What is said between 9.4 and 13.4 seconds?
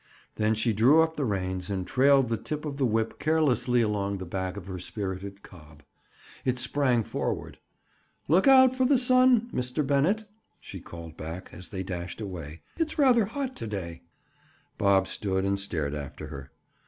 Mr. Bennett," she called back as they dashed away. "It's rather